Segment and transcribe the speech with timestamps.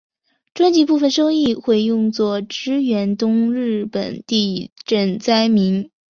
[0.55, 5.91] 专辑部分收益会用作支援东日本地震灾民。